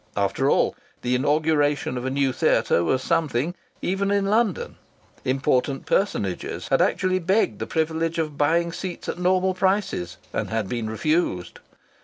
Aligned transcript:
After 0.17 0.49
all, 0.49 0.75
the 1.03 1.13
inauguration 1.13 1.95
of 1.95 2.05
a 2.05 2.09
new 2.09 2.33
theatre 2.33 2.83
was 2.83 3.03
something, 3.03 3.53
even 3.83 4.09
in 4.09 4.25
London! 4.25 4.77
Important 5.23 5.85
personages 5.85 6.69
had 6.69 6.81
actually 6.81 7.19
begged 7.19 7.59
the 7.59 7.67
privilege 7.67 8.17
of 8.17 8.35
buying 8.35 8.71
seats 8.71 9.07
at 9.07 9.19
normal 9.19 9.53
prices, 9.53 10.17
and 10.33 10.49
had 10.49 10.67
been 10.67 10.89
refused. 10.89 11.59